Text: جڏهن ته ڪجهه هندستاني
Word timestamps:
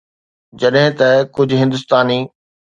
جڏهن 0.59 0.87
ته 0.99 1.09
ڪجهه 1.35 1.61
هندستاني 1.63 2.19